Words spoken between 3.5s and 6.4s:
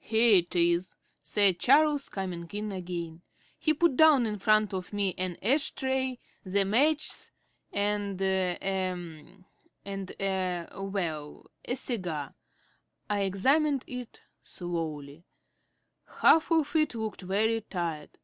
He put down in front of me an ash tray,